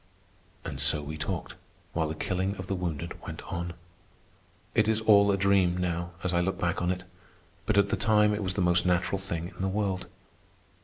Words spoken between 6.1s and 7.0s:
as I look back on